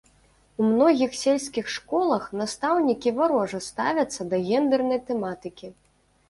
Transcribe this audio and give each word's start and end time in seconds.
У 0.61 0.67
многіх 0.69 1.11
сельскіх 1.23 1.65
школах 1.73 2.23
настаўнікі 2.41 3.13
варожа 3.19 3.59
ставяцца 3.69 4.21
да 4.33 4.41
гендэрнай 4.49 4.99
тэматыкі. 5.13 5.67